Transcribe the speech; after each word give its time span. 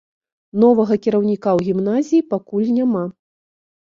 Новага 0.61 0.95
кіраўніка 1.07 1.49
ў 1.57 1.67
гімназіі 1.67 2.25
пакуль 2.33 2.65
няма. 2.81 3.03